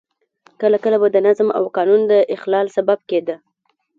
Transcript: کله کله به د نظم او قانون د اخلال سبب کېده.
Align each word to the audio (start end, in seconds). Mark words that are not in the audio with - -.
کله 0.61 0.77
کله 0.83 0.97
به 1.01 1.07
د 1.11 1.17
نظم 1.27 1.47
او 1.57 1.63
قانون 1.77 2.01
د 2.11 2.13
اخلال 2.35 2.65
سبب 2.75 2.99
کېده. 3.09 3.35